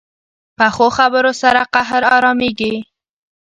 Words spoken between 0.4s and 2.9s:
پخو خبرو سره قهر ارامېږي